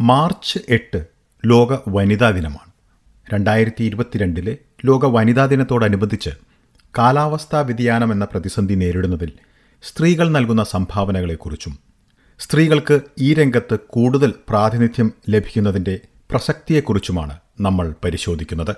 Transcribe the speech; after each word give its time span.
March 0.00 0.58
എട്ട് 0.68 1.06
ലോക 1.46 1.78
വനിതാ 1.88 2.30
ദിനമാണ്. 2.30 2.70
രണ്ടായിരത്തി 3.34 3.82
ഇരുപത്തിരണ്ടിലെ 3.84 4.56
ലോക 4.84 5.06
വനിതാ 5.06 5.46
ദിനത്തോടനുബന്ധിച്ച് 5.46 6.30
കാലാവസ്ഥാ 6.98 7.60
വ്യതിയാനം 7.60 8.12
എന്ന 8.12 8.24
പ്രതിസന്ധി 8.24 8.74
നേരിടുന്നതിൽ 8.74 9.32
സ്ത്രീകൾ 9.82 10.28
നൽകുന്ന 10.28 10.64
സംഭാവനകളെക്കുറിച്ചും 10.64 11.78
സ്ത്രീകൾക്ക് 12.38 13.00
ഈ 13.18 13.34
രംഗത്ത് 13.34 13.78
കൂടുതൽ 13.86 14.34
പ്രാതിനിധ്യം 14.48 15.12
ലഭിക്കുന്നതിന്റെ 15.28 16.00
പ്രസക്തിയെക്കുറിച്ചുമാണ് 16.30 17.38
നമ്മൾ 17.60 17.94
പരിശോധിക്കുന്നത്. 18.04 18.76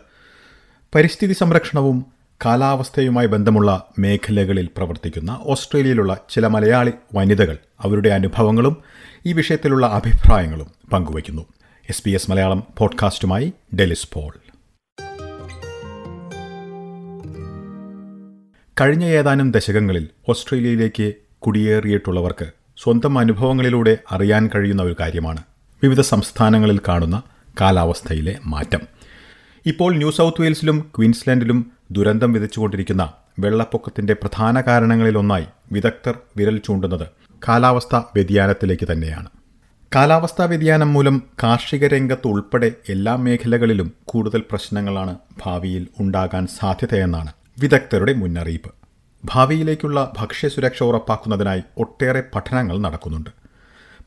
പരിസ്ഥിതി 0.95 1.33
സംരക്ഷണവും 1.33 2.07
കാലാവസ്ഥയുമായി 2.45 3.27
ബന്ധമുള്ള 3.27 3.87
മേഖലകളിൽ 3.99 4.69
പ്രവർത്തിക്കുന്ന 4.77 5.39
ഓസ്ട്രേലിയയിലുള്ള 5.43 6.17
ചില 6.31 6.47
മലയാളി 6.47 6.93
വനിതകൾ 7.15 7.59
അവരുടെ 7.81 8.09
അനുഭവങ്ങളും 8.09 8.77
ഈ 9.27 9.33
വിഷയത്തിലുള്ള 9.33 9.87
അഭിപ്രായങ്ങളും 9.87 10.67
പങ്കുവയ്ക്കുന്നു. 10.93 11.43
എസ് 11.89 12.03
പി 12.03 12.11
എസ് 12.11 12.31
മലയാളം 12.31 12.63
പോഡ്കാസ്റ്റുമായി 12.79 13.53
ഡെലിസ് 13.81 14.09
പോൾ. 14.13 14.33
കഴിഞ്ഞ 18.81 19.05
ഏതാനും 19.05 19.51
ദശകങ്ങളിൽ 19.51 20.09
ഓസ്ട്രേലിയയിലേക്ക് 20.29 21.13
കുടിയേറിയിട്ടുള്ളവർക്ക് 21.39 22.47
സ്വന്തം 22.77 23.19
അനുഭവങ്ങളിലൂടെ 23.19 23.99
അറിയാൻ 24.11 24.51
കഴിയുന്ന 24.55 24.83
ഒരു 24.83 24.97
കാര്യമാണ് 25.01 25.43
വിവിധ 25.83 26.01
സംസ്ഥാനങ്ങളിൽ 26.01 26.81
കാണുന്ന 26.89 27.23
കാലാവസ്ഥയിലെ 27.61 28.39
മാറ്റം. 28.47 28.81
ഇപ്പോൾ 29.67 29.97
ന്യൂ 29.97 30.11
സൗത്ത് 30.11 30.43
വെയിൽസിലും 30.43 30.91
ക്വീൻസ്ലാൻഡിലും 30.97 31.80
ദുരന്തം 31.93 32.33
വിതച്ചുകൊണ്ടിരിക്കുന്ന 32.33 33.13
വെള്ളപ്പൊക്കത്തിന്റെ 33.39 34.13
പ്രധാന 34.13 34.61
കാരണങ്ങളിലൊന്നായി 34.61 35.47
വിദഗ്ധർ 35.73 36.19
വിരൽ 36.37 36.59
ചൂണ്ടുന്നത് 36.59 37.07
കാലാവസ്ഥാ 37.49 37.99
വ്യതിയാനത്തിലേക്ക് 38.15 38.93
തന്നെയാണ്. 38.93 39.29
കാലാവസ്ഥാ 39.95 40.45
വ്യതിയാനം 40.45 40.93
മൂലം 40.93 41.23
കാർഷിക 41.43 41.87
രംഗത്ത് 41.87 42.27
ഉൾപ്പെടെ 42.27 42.73
എല്ലാ 42.89 43.17
മേഖലകളിലും 43.17 43.93
കൂടുതൽ 44.05 44.43
പ്രശ്നങ്ങളാണ് 44.51 45.17
ഭാവിയിൽ 45.45 45.89
ഉണ്ടാകാൻ 46.01 46.47
സാധ്യതയെന്നാണ് 46.47 47.33
വിദഗ്ധരുടെ 47.59 48.13
മുന്നറിയിപ്പ്. 48.13 48.71
ഭാവിയിലേക്കുള്ള 49.25 50.13
ഭക്ഷ്യസുരക്ഷ 50.19 50.83
ഉറപ്പാക്കുന്നതിനായി 50.83 51.63
ഒട്ടേറെ 51.79 52.23
പഠനങ്ങൾ 52.35 52.79
നടക്കുന്നുണ്ട്. 52.79 53.31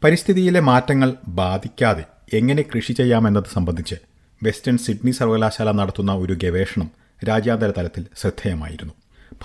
പരിസ്ഥിതിയിലെ 0.03 0.59
മാറ്റങ്ങൾ 0.59 1.13
ബാധിക്കാതെ 1.27 2.03
എങ്ങനെ 2.33 2.61
കൃഷി 2.61 2.93
ചെയ്യാമെന്നത് 2.93 3.49
സംബന്ധിച്ച് 3.53 3.95
വെസ്റ്റേൺ 4.43 4.77
സിഡ്നി 4.77 5.11
സർവകലാശാല 5.11 5.71
നടത്തുന്ന 5.71 6.11
ഒരു 6.13 6.33
ഗവേഷണം 6.43 7.02
രാജ്യാന്തര 7.23 7.71
തലത്തിൽ 7.77 8.05
ശ്രദ്ധേയമായിരുന്നു. 8.21 8.93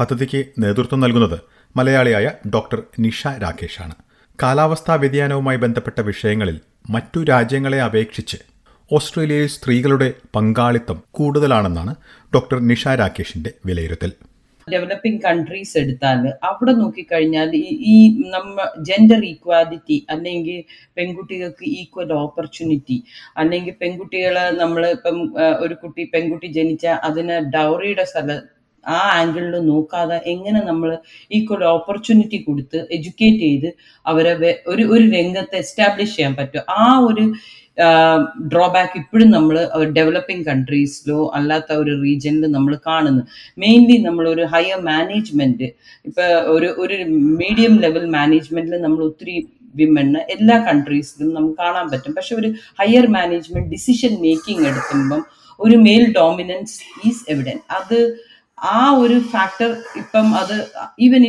പദ്ധതിക്ക് 0.00 0.44
നേതൃത്വം 0.58 1.00
നൽകുന്നത് 1.00 1.40
മലയാളിയായ 1.76 2.30
ഡോക്ടർ 2.54 2.82
നിഷ 2.98 3.26
രാകേഷാണ്. 3.26 3.94
കാലാവസ്ഥാ 4.42 4.94
വ്യതിയാനവുമായി 4.94 5.56
ബന്ധപ്പെട്ട 5.56 6.00
വിഷയങ്ങളിൽ 6.00 6.60
മറ്റു 6.90 7.24
രാജ്യങ്ങളെ 7.24 7.82
അപേക്ഷിച്ച് 7.82 8.36
ഓസ്ട്രേലിയയിൽ 8.92 9.46
സ്ത്രീകളുടെ 9.46 10.14
പങ്കാളിത്തം 10.36 11.02
കൂടുതലാണെന്നാണ് 11.10 11.94
ഡോക്ടർ 12.34 12.58
നിഷ 12.58 12.88
രാകേഷിന്റെ 12.88 13.52
വിലയിരുത്തൽ. 13.66 14.12
ഡെവലപ്പിംഗ് 14.72 15.22
കൺട്രീസ് 15.22 15.74
എടുത്താൽ 15.78 16.20
അവിടെ 16.48 16.72
നോക്കിക്കഴിഞ്ഞാൽ 16.72 17.50
ഈ 17.92 17.96
നമ്മ 18.34 18.56
ജെൻഡർ 18.88 19.22
ഈക്വാലിറ്റി 19.24 19.98
അല്ലെങ്കിൽ 20.10 20.60
പെൺകുട്ടികൾക്ക് 20.96 21.66
ഈക്വൽ 21.80 22.12
ഓപ്പർച്യൂണിറ്റി 22.18 22.98
അല്ലെങ്കിൽ 23.36 23.76
പെൺകുട്ടികളെ 23.80 24.46
നമ്മൾ 24.60 24.84
ഇപ്പം 24.90 25.18
ഒരു 25.64 25.76
കുട്ടി 25.82 26.04
പെൺകുട്ടി 26.14 26.50
ജനിച്ച 26.50 26.86
അതിന് 27.04 27.36
ഡൗറിയുടെ 27.56 28.06
സ്ഥലം 28.12 28.40
ആ 28.86 28.98
ആംഗിളിൽ 29.14 29.54
നോക്കാതെ 29.64 30.16
എങ്ങനെ 30.32 30.60
നമ്മൾ 30.60 30.90
ഈക്വൽ 31.30 31.62
ഓപ്പർച്യൂണിറ്റി 31.72 32.38
കൊടുത്ത് 32.38 32.78
എഡ്യൂക്കേറ്റ് 32.96 33.40
ചെയ്ത് 33.40 33.68
അവരെ 34.06 34.32
ഒരു 34.66 34.84
ഒരു 34.94 35.04
രംഗത്ത് 35.16 35.56
എസ്റ്റാബ്ലിഷ് 35.56 36.14
ചെയ്യാൻ 36.16 36.34
പറ്റും. 36.34 36.64
ആ 36.78 36.84
ഒരു 37.08 37.24
ഡ്രോബാക്ക് 38.52 38.96
ഇപ്പോഴും 39.00 39.28
നമ്മൾ 39.36 39.56
ഡെവലപ്പിംഗ് 39.98 40.44
കൺട്രീസിലോ 40.50 41.18
അല്ലാത്ത 41.38 41.70
ഒരു 41.82 41.92
റീജിയനിൽ 42.04 42.44
നമ്മൾ 42.56 42.72
കാണുന്നു. 42.88 43.22
മെയിൻലി 43.64 43.96
നമ്മൾ 44.06 44.24
ഒരു 44.34 44.44
ഹയർ 44.54 44.80
മാനേജ്മെന്റ് 44.90 45.68
ഇപ്പൊ 46.08 46.24
ഒരു 46.54 46.68
ഒരു 46.84 46.96
മീഡിയം 47.42 47.74
ലെവൽ 47.84 48.06
മാനേജ്മെന്റിൽ 48.16 48.76
നമ്മൾ 48.86 49.02
ഒത്തിരി 49.10 49.36
വിമണ് 49.74 50.20
എല്ലാ 50.34 50.56
കൺട്രീസിലും 50.68 51.30
നമുക്ക് 51.36 51.58
കാണാൻ 51.64 51.86
പറ്റും. 51.92 52.12
പക്ഷെ 52.18 52.34
ഒരു 52.40 52.48
ഹയർ 52.80 53.06
മാനേജ്മെന്റ് 53.16 53.70
ഡിസിഷൻ 53.74 54.12
മേക്കിംഗ് 54.24 54.66
എടുക്കുമ്പം 54.70 55.22
ഒരു 55.60 55.76
മെയിൽ 55.86 56.04
ഡോമിനൻസ് 56.18 56.76
ഈസ് 57.08 57.24
എവിഡൻ 57.32 57.58
അത് 57.78 57.98
ആ 58.74 58.90
ഒരു 58.90 59.16
ഫാക്ടർ 59.32 59.70
ഇപ്പം 59.96 60.26
അത് 60.40 60.54
ഈവൻ 61.00 61.22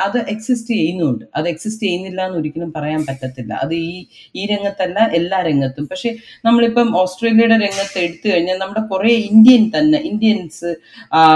അത് 0.00 0.18
എക്സിസ്റ്റ് 0.18 0.74
ചെയ്യുന്നുണ്ട്. 0.74 1.24
അത് 1.36 1.48
എക്സിസ്റ്റ് 1.48 1.82
ചെയ്യുന്നില്ല 1.86 2.26
എന്ന് 2.26 2.38
ഒരിക്കലും 2.38 2.72
പറയാൻ 2.72 3.06
പറ്റത്തില്ല. 3.08 3.52
അത് 3.54 3.74
ഈ 3.74 4.06
ഈ 4.34 4.46
രംഗത്തല്ല 4.46 4.98
എല്ലാ 5.12 5.40
രംഗത്തും. 5.42 5.86
പക്ഷെ 5.86 6.16
നമ്മളിപ്പം 6.44 6.96
ഓസ്ട്രേലിയയുടെ 6.96 7.58
രംഗത്ത് 7.66 7.98
എടുത്തു 7.98 8.28
കഴിഞ്ഞാൽ 8.28 8.58
നമ്മുടെ 8.58 8.82
കുറെ 8.86 9.12
ഇന്ത്യൻ 9.30 9.70
തന്നെ 9.78 9.98
ഇന്ത്യൻസ് 9.98 10.70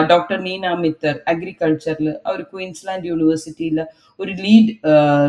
ഡോക്ടർ 0.09 0.41
നീന 0.41 0.75
മിത്തർ 0.75 1.15
അഗ്രികൾച്ചറിൽ 1.29 2.09
അവർ 2.27 2.43
ക്വീൻസ്ലാൻഡ് 2.43 3.07
യൂണിവേഴ്സിറ്റിയിൽ 3.07 3.81
ഒരു 4.21 4.33
ലീഡ് 4.33 4.73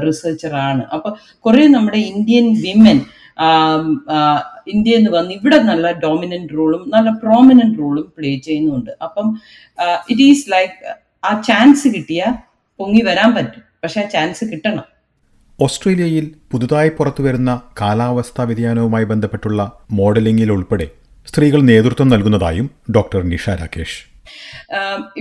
റിസർച്ചറാണ് 0.07 0.83
അപ്പൊ 0.94 1.09
കുറെ 1.39 1.67
നമ്മുടെ 1.67 1.97
ഇന്ത്യൻ 1.97 2.45
വിമൻ 2.66 3.00
ഇന്ത്യയിൽ 4.74 5.00
നിന്ന് 5.00 5.12
വന്ന് 5.18 5.34
ഇവിടെ 5.34 5.58
നല്ല 5.70 5.92
ഡോമിനന്റ് 6.03 6.53
റോളും 6.58 6.84
നല്ല 6.96 7.09
പ്രോമിനന്റ് 7.24 7.80
റോളും 7.80 8.08
പ്ലേ 8.18 8.31
ചെയ്യുന്നുണ്ട്. 8.48 8.92
അപ്പം 9.03 9.28
ഇറ്റ് 10.12 10.22
ഈസ് 10.31 10.46
ലൈക്ക് 10.52 10.75
ആ 11.25 11.31
ചാൻസ് 11.42 11.88
കിട്ടിയാൽ 11.96 12.34
പൊങ്ങി 12.80 13.02
വരാൻ 13.09 13.30
പറ്റും. 13.36 13.64
പക്ഷെ 13.84 14.00
ആ 14.02 14.08
ചാൻസ് 14.16 14.46
കിട്ടണം. 14.52 14.86
ഓസ്ട്രേലിയയിൽ 15.59 16.25
പുതുതായി 16.52 16.90
പുറത്തുവരുന്ന 16.98 17.52
കാലാവസ്ഥാ 17.81 18.44
വ്യതിയാനവുമായി 18.44 19.06
ബന്ധപ്പെട്ടുള്ള 19.12 19.62
മോഡലിംഗിൽ 19.92 20.52
ഉൾപ്പെടെ 20.52 20.88
സ്ത്രീകൾ 21.28 21.62
നേതൃത്വം 21.62 22.09
നൽകുന്നതായും 22.09 22.68
ഡോക്ടർ 22.96 23.22
നിഷ 23.31 23.50
രാകേഷ്. 23.62 23.98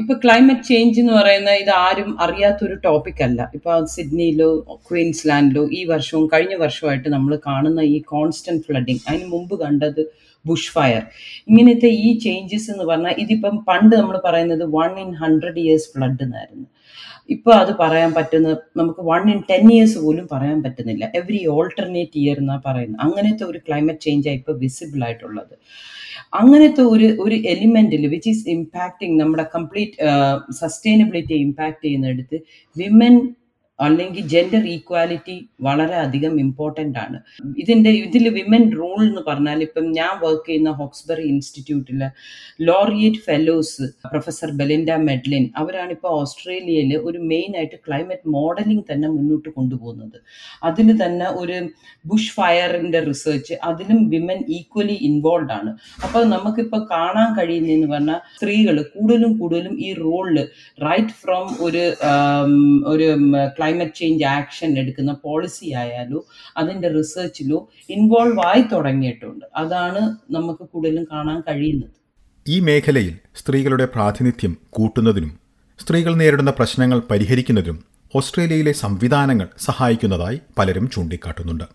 ഇപ്പൊ 0.01 0.15
ക്ലൈമറ്റ് 0.25 0.69
ചേഞ്ച് 0.71 1.01
എന്ന് 1.03 1.15
പറയുന്ന 1.21 1.51
ഇത് 1.63 1.73
ആരും 1.85 2.11
അറിയാത്തൊരു 2.27 2.77
ടോപ്പിക് 2.87 3.23
അല്ല. 3.29 3.41
ഇപ്പൊ 3.57 3.73
സിഡ്നിയിലോ 3.95 4.51
ക്വീൻസ്ലാൻഡിലോ 4.89 5.65
ഈ 5.79 5.83
വർഷവും 5.93 6.27
കഴിഞ്ഞ 6.35 6.55
വർഷമായിട്ട് 6.65 7.09
നമ്മൾ 7.17 7.35
കാണുന്ന 7.49 7.83
ഈ 7.95 7.99
കോൺസ്റ്റന്റ് 8.15 8.65
ഫ്ലഡിങ് 8.69 9.03
അതിന് 9.09 9.29
മുമ്പ് 9.35 9.57
കണ്ടത് 9.65 10.03
ബുഷ് 10.45 10.73
ഫയർ 10.77 11.03
ഇങ്ങനത്തെ 11.51 11.89
ഈ 12.07 12.09
ചേഞ്ചസ് 12.25 12.69
എന്ന് 12.73 12.85
പറഞ്ഞാൽ 12.91 13.15
ഇതിപ്പം 13.23 13.55
പണ്ട് 13.69 13.95
നമ്മൾ 14.01 14.17
പറയുന്നത് 14.27 14.65
one 14.79 14.93
in 15.05 15.11
hundred 15.23 15.61
years 15.65 15.89
flood 15.95 16.23
എന്നായിരുന്നു. 16.27 16.67
ഇപ്പൊ 17.35 17.51
അത് 17.63 17.73
പറയാൻ 17.81 18.11
പറ്റുന്ന 18.17 18.49
നമുക്ക് 18.81 19.03
വൺ 19.11 19.23
ഇൻ 19.33 19.39
ടെൻ 19.51 19.65
ഇയേഴ്സ് 19.75 19.99
പോലും 20.05 20.27
പറയാൻ 20.35 20.59
പറ്റുന്നില്ല. 20.65 21.05
എവറി 21.21 21.41
ഓൾട്ടർനേറ്റ് 21.55 22.19
ഇയർ 22.23 22.37
എന്നാ 22.43 22.57
പറയുന്നത്. 22.67 23.01
അങ്ങനത്തെ 23.07 23.45
ഒരു 23.51 23.61
ക്ലൈമറ്റ് 23.67 24.05
ചേഞ്ചാണ് 24.07 24.39
ഇപ്പൊ 24.41 24.53
വിസിബിൾ 24.63 25.03
ആയിട്ടുള്ളത്. 25.07 25.55
അങ്ങനത്തെ 26.33 26.83
ഒരു 26.83 27.09
ഒരു 27.21 27.37
എലിമെന്റിൽ 27.47 28.07
വിച്ച് 28.07 28.31
ഈസ് 28.31 28.49
ഇമ്പാക്റ്റിങ് 28.49 29.21
നമ്മുടെ 29.21 29.45
കംപ്ലീറ്റ് 29.55 29.97
സസ്റ്റൈനബിലിറ്റി 30.53 31.35
ഇമ്പാക്ട് 31.35 31.83
ചെയ്യുന്നിടത്ത് 31.83 32.39
വിമൻ 32.77 33.17
അല്ലെങ്കിൽ 33.79 34.23
ജെൻഡർ 34.33 34.65
ഈക്വാലിറ്റി 34.75 35.37
വളരെ 35.67 35.97
അധികം 36.05 36.35
ഇമ്പോർട്ടന്റ് 36.45 36.99
ആണ്. 36.99 37.19
ഇതിന്റെ 37.63 37.91
ഇതിൽ 37.91 38.25
വിമൻ 38.39 38.65
റോൾ 38.81 38.99
എന്ന് 39.09 39.23
പറഞ്ഞാൽ 39.29 39.59
ഇപ്പം 39.67 39.87
ഞാൻ 39.99 40.13
വർക്ക് 40.25 40.47
ചെയ്യുന്ന 40.49 40.71
ഹോക്സ്ബറി 40.81 41.25
ഇൻസ്റ്റിറ്റ്യൂട്ടിൽ 41.33 42.03
laureate 42.69 43.23
fellows 43.27 43.87
professor 44.11 44.51
Belinda 44.61 44.91
Medlyn 45.09 45.45
അവരാണ് 45.63 45.93
ഇപ്പോൾ 45.97 46.13
ഓസ്ട്രേലിയയിൽ 46.21 46.93
ഒരു 47.09 47.19
മെയിൻ 47.33 47.51
ആയിട്ട് 47.59 47.79
ക്ലൈമറ്റ് 47.87 48.29
മോഡലിംഗ് 48.37 48.85
തന്നെ 48.93 49.09
മുന്നോട്ട് 49.17 49.49
കൊണ്ടുപോകുന്നത്. 49.59 50.19
അതിൽ 50.71 50.89
തന്നെ 51.05 51.29
ഒരു 51.43 51.59
ബുഷ് 52.11 52.33
ഫയറിന്റെ 52.39 53.01
റിസർച്ച് 53.11 53.55
അതിലും 53.71 54.01
വിമൻ 54.15 54.41
ഈക്വലി 54.59 54.97
ഇൻവോൾവ് 55.11 55.53
ആണ്. 55.59 55.71
അപ്പോൾ 56.05 56.25
നമുക്കിപ്പോൾ 56.35 56.83
കാണാൻ 56.95 57.29
കഴിയുന്നതെന്ന് 57.39 57.89
പറഞ്ഞാൽ 57.95 58.21
സ്ത്രീകൾ 58.39 58.77
കൂടുതലും 58.95 59.33
കൂടുതലും 59.39 59.75
ഈ 59.87 59.91
റോളിൽ 60.03 60.39
റൈറ്റ് 60.89 61.17
ഫ്രോം 61.23 61.47
ഒരു 61.67 61.85
ഒരു 62.93 63.09
ക്ലൈമറ്റ് 63.67 63.99
ചേഞ്ച് 64.01 64.25
ആക്ഷൻ 64.25 64.71
എടുക്കുന്ന 64.81 65.13
പോളിസി 65.23 65.69
ആയാലോ 65.81 66.19
അതിന്റെ 66.61 66.89
റിസർച്ചിലോ 66.89 67.59
ഇൻവോൾവ് 67.95 68.41
ആയി 68.51 68.63
തുടങ്ങിയിട്ടുണ്ട്. 68.73 69.45
അതാണ് 69.57 70.03
നമുക്ക് 70.35 70.65
കൂടുതലും 70.73 71.05
കാണാൻ 71.13 71.39
കഴിയുന്നത്. 71.49 71.95
ഈ 72.47 72.57
മേഖലയിൽ 72.61 73.15
സ്ത്രീകളുടെ 73.41 73.87
പ്രാതിനിധ്യം 73.95 74.53
കൂട്ടുന്നതിനും 74.77 75.33
സ്ത്രീകൾ 75.79 76.13
നേരിടുന്ന 76.21 76.53
പ്രശ്നങ്ങൾ 76.59 76.99
പരിഹരിക്കുന്നതിനും 77.11 77.79
ഓസ്ട്രേലിയയിലെ 78.15 78.73
സംവിധാനങ്ങൾ 78.83 79.49
സഹായിക്കുന്നതായി 79.67 80.39
പലരും 80.59 80.87
ചൂണ്ടിക്കാട്ടുന്നുണ്ട്. 80.95 81.67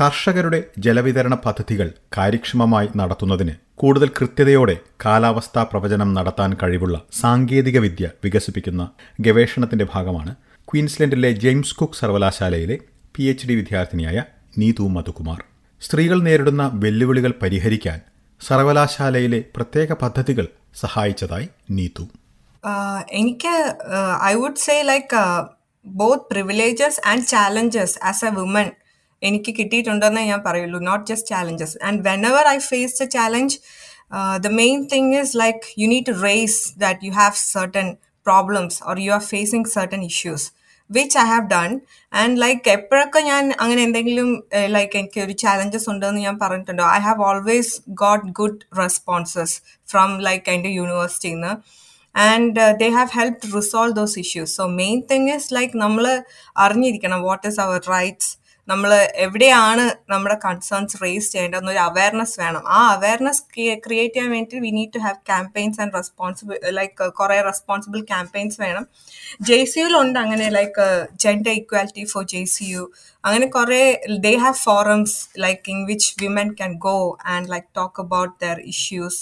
കർഷകരുടെ 0.00 0.60
ജലവിതരണ 0.84 1.34
പദ്ധതികൾ 1.44 1.88
കാര്യക്ഷമമായി 2.16 2.88
നടത്തുന്നതിന് 3.00 3.54
കൂടുതൽ 3.80 4.08
കൃത്യതയോടെ 4.18 4.76
കാലാവസ്ഥാ 5.04 5.62
പ്രവചനം 5.62 6.10
നടത്താൻ 6.14 6.50
കഴിവുള്ള 6.62 6.96
സാങ്കേതികവിദ്യ 7.20 8.08
വികസിപ്പിക്കുന്ന 8.24 8.82
ഗവേഷണത്തിന്റെ 9.20 9.86
ഭാഗമാണ് 9.94 10.32
ക്വീൻസ്ലൻഡിലെ 10.68 11.30
ജെയിംസ് 11.42 11.74
കുക്ക് 11.78 11.98
സർവകലാശാലയിലെ 12.00 12.76
പി 13.14 13.22
എച്ച് 13.30 13.46
ഡി 13.48 13.54
വിദ്യാർത്ഥിനിയായ 13.58 14.18
നീതു 14.60 14.84
മധുകുമാർ. 14.94 15.40
സ്ത്രീകൾ 15.82 16.18
നേരിടുന്ന 16.26 16.64
വെല്ലുവിളികൾ 16.82 17.32
പരിഹരിക്കാൻ 17.42 17.98
സർവകലാശാലയിലെ 18.40 19.40
പ്രത്യേക 19.56 19.92
പദ്ധതികൾ 20.02 20.46
സഹായിച്ചതായി 20.82 21.48
നീതു. 21.78 22.04
എനിക്ക് 23.20 23.54
I 24.30 24.32
would 24.42 24.62
say 24.66 24.76
like 24.90 25.20
both 25.86 26.26
privileges 26.30 27.00
and 27.10 27.26
challenges 27.32 27.98
as 28.10 28.24
a 28.28 28.30
woman 28.38 28.68
എനിക്ക് 29.22 29.52
കിട്ടിയിട്ടുണ്ടെന്നേ 29.58 30.22
ഞാൻ 30.30 30.40
പറയുള്ളൂ. 30.46 30.80
Not 30.88 31.04
just 31.10 31.30
challenges 31.34 31.76
and 31.88 32.02
whenever 32.30 32.46
I 32.54 32.58
face 32.70 32.96
a 33.06 33.08
challenge 33.16 33.58
the 34.46 34.54
main 34.62 34.78
thing 34.94 35.12
is 35.24 35.36
like 35.42 35.60
you 35.82 35.88
need 35.94 36.08
to 36.10 36.16
raise 36.28 36.58
that 36.84 37.06
you 37.08 37.12
have 37.20 37.38
certain 37.54 37.88
problems 38.26 38.84
or 38.84 38.98
you 39.00 39.12
are 39.12 39.20
facing 39.20 39.64
certain 39.64 40.04
issues 40.04 40.46
which 40.90 41.18
I 41.18 41.24
have 41.24 41.46
done 41.50 41.80
and 42.12 42.42
like 42.42 42.70
എപ്പോഴൊക്കെ 42.70 43.20
ഞാൻ 43.20 43.52
അങ്ങനെ 43.52 43.82
എന്തെങ്കിലും 43.82 44.44
like 44.66 44.98
എനിക്ക് 44.98 45.20
ഒരു 45.20 45.32
challenges 45.32 45.90
ഉണ്ടെന്ന് 45.90 46.20
ഞാൻ 46.20 46.38
പറഞ്ഞിട്ടുണ്ടോ? 46.38 46.84
I 46.84 46.98
have 46.98 47.22
always 47.22 47.82
got 47.88 48.26
good 48.32 48.78
responses 48.78 49.54
from 49.88 50.18
like 50.18 50.50
എന്റെ 50.50 50.68
യൂണിവേഴ്സിറ്റിയിൽ 50.68 51.34
നിന്ന് 51.34 51.52
and 52.14 52.78
they 52.80 52.88
have 52.88 53.08
help 53.14 53.56
resolve 53.56 53.96
those 53.96 54.18
issues 54.18 54.56
so 54.56 54.66
main 54.66 55.02
thing 55.10 55.32
is 55.34 55.54
like 55.54 55.78
നമ്മൾ 55.78 56.06
അറിഞ്ഞിരിക്കണം 56.56 57.22
വാട്ട് 57.22 57.46
ഈസ് 57.46 57.60
അവർ 57.60 57.80
റൈറ്റ്സ് 57.88 58.32
നമ്മൾ 58.68 58.90
എവിടെയാണ് 59.24 59.84
നമ്മുടെ 60.12 60.34
കൺസേൺസ് 60.44 60.98
റേസ് 61.02 61.28
ചെയ്യേണ്ടതെന്നൊരു 61.32 61.80
അവയർനെസ് 61.86 62.36
വേണം. 62.42 62.62
ആ 62.76 62.80
അവയർനെസ് 62.94 63.42
ക്രിയേറ്റ് 63.86 64.12
ചെയ്യാൻ 64.14 64.28
വേണ്ടി 64.34 64.60
we 64.64 64.70
need 64.76 64.92
to 64.96 65.00
have 65.06 65.18
campaigns 65.30 65.80
and 65.82 65.94
responsible 65.98 66.56
like 66.78 67.06
കുറേ 67.20 67.38
റെസ്പോൺസിബിൾ 67.48 68.00
ക്യാമ്പയിൻസ് 68.12 68.58
വേണം. 68.60 68.84
ജെ 69.48 69.58
സി 69.72 69.80
യുലുണ്ട് 69.80 70.18
അങ്ങനെ 70.18 70.46
like 70.58 70.84
gender 71.24 71.52
equality 71.52 72.04
for 72.12 72.24
J 72.24 72.42
C 72.54 72.66
U 72.66 72.84
അങ്ങനെ 73.24 73.46
കുറേ 73.56 73.80
they 74.26 74.32
have 74.36 74.58
forums 74.64 75.16
like 75.44 75.64
in 75.68 75.80
which 75.86 76.12
women 76.22 76.50
can 76.60 76.74
go 76.86 76.96
and 77.34 77.50
like 77.52 77.68
talk 77.76 78.02
about 78.02 78.34
their 78.44 78.60
issues 78.74 79.20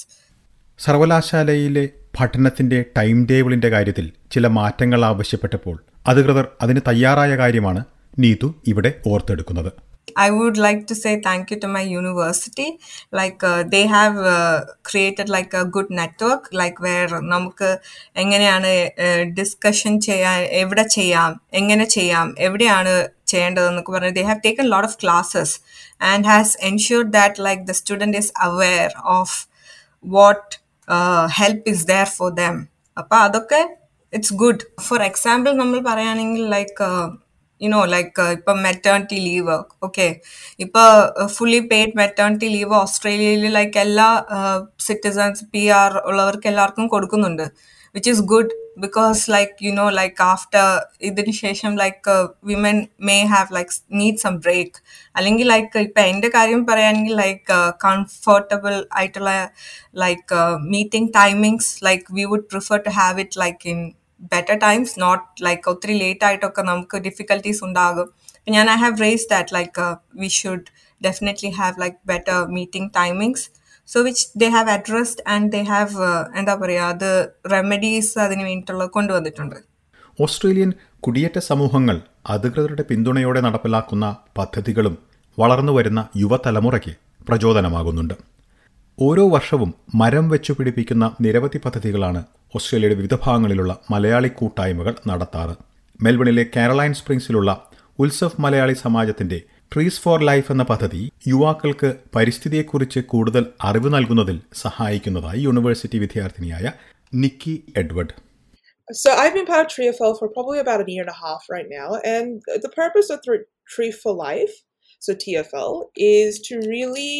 സർവകലാശാലയിലെ 0.78 1.86
പഠനത്തിന്റെ 2.18 2.78
time 2.98 3.16
ടേബിളിന്റെ 3.30 3.68
കാര്യത്തിൽ 3.68 4.06
ചില 4.30 4.46
മാറ്റങ്ങൾ 4.58 5.00
ആവശ്യപ്പെട്ടപ്പോൾ 5.04 5.76
അധികൃതർ 6.06 6.46
അതിന് 6.62 6.80
തയ്യാറായ 6.88 7.32
കാര്യമാണ് 7.36 7.80
നീതു 8.22 8.50
ഇവിടെ 8.72 8.92
ഓർത്തെടുക്കുന്നത് 9.12 9.72
I 10.16 10.30
would 10.30 10.56
like 10.56 10.86
to 10.86 10.94
say 10.94 11.20
thank 11.20 11.50
you 11.50 11.58
to 11.60 11.68
my 11.68 11.82
university. 11.82 12.78
Like 13.12 13.42
uh, 13.42 13.62
they 13.74 13.86
have 13.86 14.16
uh, 14.16 14.64
created 14.82 15.28
like 15.28 15.54
a 15.54 15.64
good 15.64 15.90
network, 15.90 16.48
like 16.52 16.78
where 16.80 17.10
നമുക്ക് 17.32 17.68
എങ്ങനെയാണ് 18.22 18.72
ഡിസ്കഷൻ 19.38 19.94
ചെയ്യാൻ 20.08 20.40
എവിടെ 20.62 20.84
ചെയ്യാം 20.96 21.30
എങ്ങനെ 21.60 21.86
ചെയ്യാം 21.96 22.28
എവിടെയാണ് 22.48 22.94
ചെയ്യേണ്ടതെന്നൊക്കെ 23.32 23.92
പറഞ്ഞു 23.92 24.40
taken 24.46 24.64
a 24.68 24.72
lot 24.74 24.84
of 24.88 24.94
classes 25.04 25.52
and 26.00 26.26
has 26.26 26.50
ensured 26.70 27.12
that 27.12 27.38
like 27.38 27.62
the 27.70 27.74
student 27.74 28.14
is 28.22 28.30
aware 28.48 28.92
of 29.04 29.30
what 30.04 30.58
uh, 30.88 31.28
help 31.40 31.62
is 31.74 31.82
there 31.92 32.10
for 32.18 32.30
them. 32.42 32.56
അപ്പോൾ 32.96 33.18
അതൊക്കെ 33.26 33.60
ഇറ്റ്സ് 34.12 34.34
ഗുഡ് 34.34 34.64
ഫോർ 34.86 35.00
എക്സാമ്പിൾ 35.02 35.52
നമ്മൾ 35.52 35.78
പറയുകയാണെങ്കിൽ 35.80 36.44
ലൈക്ക് 36.56 36.86
യുനോ 37.60 37.80
ലൈക്ക് 37.84 38.22
ഇപ്പം 38.36 38.58
മെറ്റേണിറ്റി 38.62 39.18
ലീവ് 39.28 39.56
ഓക്കെ 39.82 40.06
ഇപ്പോൾ 40.58 40.88
fully 41.26 41.60
paid 41.72 41.96
maternity 41.96 42.48
leave 42.48 42.74
ഓസ്ട്രേലിയയിൽ 42.74 43.44
like 43.58 43.78
എല്ലാ 43.78 44.08
citizens 44.80 45.44
P 45.54 45.64
R 45.80 45.92
ഉള്ളവർക്ക് 46.04 46.50
എല്ലാവർക്കും 46.52 46.88
കൊടുക്കുന്നുണ്ട്. 46.88 47.46
Which 47.94 48.10
is 48.10 48.24
good 48.32 48.52
because 48.78 49.22
like 49.30 49.52
you 49.64 49.70
know 49.72 49.86
like 49.90 50.22
after 50.22 50.66
ഇതിന് 51.00 51.32
ശേഷം 51.32 51.72
like 51.76 52.12
women 52.44 52.76
may 53.00 53.16
have 53.24 53.54
like 53.54 53.74
need 53.92 54.16
some 54.16 54.34
break 54.36 54.76
അല്ലെങ്കിൽ 55.16 55.48
ലൈക്ക് 55.48 55.78
ഇപ്പം 55.78 56.02
എന്റെ 56.02 56.28
കാര്യം 56.28 56.62
പറയുകയാണെങ്കിൽ 56.66 57.16
ലൈക്ക് 57.16 57.58
കംഫർട്ടബിൾ 57.84 58.76
ആയിട്ടുള്ള 58.92 59.32
like 59.94 60.38
meeting 60.72 61.10
timings 61.14 61.70
like 61.84 62.14
we 62.14 62.24
would 62.24 62.48
prefer 62.50 62.78
to 62.78 62.92
have 63.00 63.20
it 63.20 63.40
like 63.40 63.68
in 63.68 63.80
better 64.32 64.56
times 64.66 64.94
not 65.04 65.24
like 65.46 65.64
ഒത്തിരി 65.72 65.94
late 66.02 66.24
ആയിട്ടൊക്കെ 66.28 66.62
നമുക്ക് 66.70 66.96
ഡിഫിക്കൽട്ടീസ് 67.06 67.62
ഉണ്ടാകും. 67.68 68.08
ഞാൻ 68.54 68.66
I 68.74 68.76
have 68.82 68.96
raise 69.04 69.26
that 69.32 69.54
like 69.56 69.86
we 70.20 70.28
should 70.40 70.68
definitely 71.00 71.50
have 71.58 71.74
like 71.82 71.98
better 72.10 72.38
meeting 72.56 72.90
timings 73.00 73.44
so 73.88 74.00
which 74.06 74.24
they 74.42 74.48
have 74.56 74.70
addressed 74.76 75.22
and 75.34 75.48
they 75.54 75.60
have 75.72 76.08
എന്താ 76.40 76.54
പറയുക 76.62 76.90
അത് 76.94 77.10
remedies 77.54 78.12
അതിന് 78.24 78.42
വേണ്ടിയിട്ടുള്ള 78.48 78.86
കൊണ്ടുവന്നിട്ടുണ്ട്. 78.96 79.58
ഓസ്ട്രേലിയൻ 80.18 80.72
കുടിയേറ്റ 81.04 81.38
സമൂഹങ്ങൾ 81.50 81.96
അധികൃതരുടെ 82.34 82.84
പിന്തുണയോടെ 82.90 83.40
നടപ്പിലാക്കുന്ന 83.46 84.06
പദ്ധതികളും 84.38 84.96
വളർന്നു 85.38 85.72
വരുന്ന 85.76 86.00
യുവതലമുറയ്ക്ക് 86.22 86.92
പ്രചോദനമാകുന്നുണ്ട്. 87.28 88.14
ഓരോ 88.98 89.24
വർഷവും 89.34 89.70
മരം 90.00 90.26
വെച്ചു 90.28 90.52
പിടിപ്പിക്കുന്ന 90.52 91.04
നിരവധി 91.24 91.58
പദ്ധതികളാണ് 91.64 92.22
ഓസ്ട്രേലിയയുടെ 92.54 92.94
വിവിധ 92.94 93.14
ഭാഗങ്ങളിലുള്ള 93.14 93.72
മലയാളി 93.90 94.28
കൂട്ടായ്മകൾ 94.28 94.94
നടത്താറ്. 95.06 95.54
മെൽബണിലെ 96.04 96.44
കാരലൈൻ 96.56 96.94
സ്പ്രിങ്സിലുള്ള 97.00 97.50
ഉത്സവ് 97.98 98.40
മലയാളി 98.44 98.74
സമാജത്തിന്റെ 98.84 99.38
ട്രീസ് 99.72 100.00
ഫോർ 100.00 100.18
ലൈഫ് 100.28 100.48
എന്ന 100.52 100.62
പദ്ധതി 100.70 101.02
യുവാക്കൾക്ക് 101.28 101.90
പരിസ്ഥിതിയെക്കുറിച്ച് 102.16 103.00
കൂടുതൽ 103.12 103.44
അറിവ് 103.68 103.90
നൽകുന്നതിൽ 103.94 104.40
സഹായിക്കുന്നതായി 104.62 105.40
university 105.40 105.98
വിദ്യാർത്ഥിനിയായ 105.98 106.72
Nikki 107.22 107.54
Edward. 107.76 108.16
So 109.02 109.08
I've 109.20 109.34
been 109.34 109.48
part 109.50 109.64
of 109.66 109.70
TreeFL 109.74 110.12
for 110.18 110.26
probably 110.36 110.60
about 110.62 110.80
a 110.84 110.86
year 110.92 111.02
and 111.06 111.12
a 111.16 111.20
half 111.24 111.42
right 111.54 111.68
now, 111.80 111.88
and 112.14 112.28
the 112.64 112.72
purpose 112.82 113.08
of 113.14 113.18
Tree 113.72 113.92
for 114.00 114.12
Life, 114.28 114.54
so 115.02 115.10
TFL, 115.22 115.74
is 116.16 116.30
to 116.48 116.54
really 116.72 117.14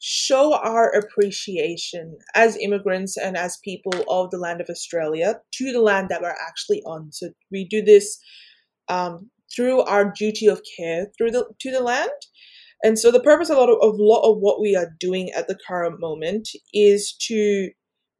show 0.00 0.54
our 0.54 0.90
appreciation 0.90 2.16
as 2.34 2.56
immigrants 2.56 3.16
and 3.16 3.36
as 3.36 3.58
people 3.64 3.92
of 4.08 4.30
the 4.30 4.38
land 4.38 4.60
of 4.60 4.68
Australia 4.70 5.40
to 5.54 5.72
the 5.72 5.80
land 5.80 6.08
that 6.08 6.22
we're 6.22 6.34
actually 6.48 6.82
on. 6.82 7.10
So 7.12 7.30
we 7.50 7.64
do 7.64 7.82
this 7.82 8.18
um, 8.88 9.30
through 9.54 9.80
our 9.82 10.12
duty 10.12 10.46
of 10.46 10.62
care 10.76 11.06
through 11.16 11.32
the 11.32 11.46
to 11.60 11.70
the 11.70 11.82
land. 11.82 12.10
And 12.84 12.98
so 12.98 13.10
the 13.10 13.20
purpose 13.20 13.50
of 13.50 13.56
a 13.56 13.60
lot 13.60 13.70
of, 13.70 13.78
of, 13.82 13.96
lot 13.98 14.22
of 14.22 14.38
what 14.38 14.60
we 14.60 14.76
are 14.76 14.94
doing 15.00 15.30
at 15.36 15.48
the 15.48 15.58
current 15.66 15.98
moment 15.98 16.48
is 16.72 17.12
to 17.26 17.70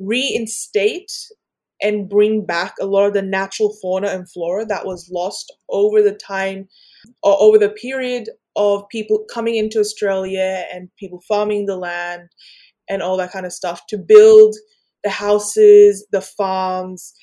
reinstate 0.01 1.13
and 1.81 2.09
bring 2.09 2.45
back 2.45 2.75
a 2.81 2.87
lot 2.87 3.07
of 3.07 3.15
the 3.15 3.23
natural 3.23 3.73
fauna 3.81 4.09
and 4.09 4.29
flora 4.29 4.65
that 4.67 4.85
was 4.85 5.09
lost 5.13 5.53
over 5.69 6.03
the 6.03 6.15
time 6.15 6.69
or 7.23 7.41
over 7.41 7.57
the 7.57 7.71
period 7.71 8.29
of 8.59 8.89
people 8.91 9.25
coming 9.33 9.55
into 9.55 9.79
Australia 9.79 10.67
and 10.73 10.91
people 10.99 11.23
farming 11.27 11.67
the 11.67 11.77
land 11.77 12.29
and 12.89 13.03
all 13.03 13.17
that 13.17 13.33
kind 13.33 13.47
of 13.47 13.53
stuff 13.53 13.83
to 13.89 13.97
build 13.97 14.57
the 15.05 15.11
houses, 15.11 16.07
the 16.11 16.21
farms, 16.21 17.15